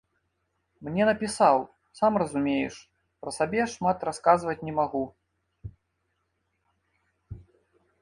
[0.87, 1.57] Мне напісаў,
[1.99, 2.75] сам разумееш,
[3.25, 5.05] пра сабе шмат расказаць не магу.